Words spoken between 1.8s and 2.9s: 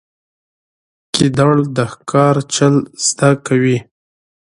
ښکار چل